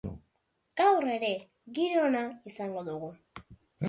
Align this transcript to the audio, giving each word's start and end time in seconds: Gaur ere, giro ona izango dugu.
Gaur 0.79 1.03
ere, 1.15 1.29
giro 1.79 1.99
ona 2.05 2.23
izango 2.53 2.85
dugu. 2.89 3.11